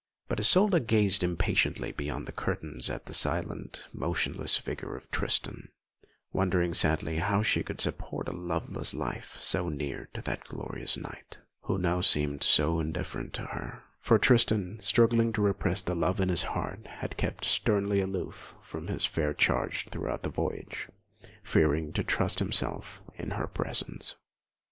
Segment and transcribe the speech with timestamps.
[0.27, 5.69] But Isolda gazed impatiently beyond the curtains at the silent, motionless figure of Tristan,
[6.33, 11.77] wondering sadly how she could support a loveless life so near that glorious knight, who
[11.77, 16.41] now seemed so indifferent to her; for Tristan, struggling to repress the love in his
[16.41, 20.87] heart, had kept sternly aloof from his fair charge throughout the voyage,
[21.43, 24.15] fearing to trust himself in her presence.